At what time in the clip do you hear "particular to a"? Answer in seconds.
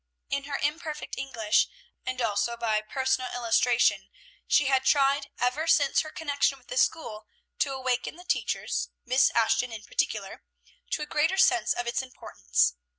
9.83-11.05